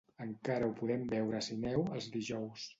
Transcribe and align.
encara 0.23 0.69
ho 0.69 0.73
podem 0.79 1.05
veure 1.13 1.39
a 1.43 1.45
Sineu 1.51 1.87
els 1.95 2.11
dijous 2.19 2.69